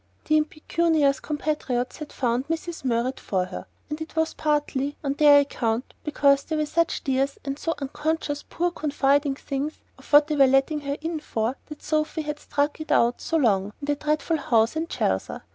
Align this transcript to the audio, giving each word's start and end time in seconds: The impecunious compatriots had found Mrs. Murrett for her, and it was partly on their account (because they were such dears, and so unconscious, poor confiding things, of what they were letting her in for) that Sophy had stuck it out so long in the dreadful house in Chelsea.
The 0.25 0.35
impecunious 0.37 1.19
compatriots 1.19 1.97
had 1.97 2.11
found 2.11 2.47
Mrs. 2.47 2.83
Murrett 2.83 3.19
for 3.19 3.45
her, 3.45 3.67
and 3.87 4.01
it 4.01 4.15
was 4.15 4.33
partly 4.33 4.97
on 5.03 5.13
their 5.13 5.41
account 5.41 5.93
(because 6.03 6.41
they 6.43 6.55
were 6.55 6.65
such 6.65 7.03
dears, 7.03 7.37
and 7.45 7.59
so 7.59 7.75
unconscious, 7.77 8.43
poor 8.49 8.71
confiding 8.71 9.35
things, 9.35 9.73
of 9.99 10.11
what 10.11 10.25
they 10.25 10.35
were 10.35 10.47
letting 10.47 10.79
her 10.79 10.97
in 11.01 11.19
for) 11.19 11.55
that 11.67 11.83
Sophy 11.83 12.23
had 12.23 12.39
stuck 12.39 12.81
it 12.81 12.91
out 12.91 13.21
so 13.21 13.37
long 13.37 13.73
in 13.79 13.85
the 13.85 13.95
dreadful 13.95 14.37
house 14.37 14.75
in 14.75 14.87
Chelsea. 14.87 15.33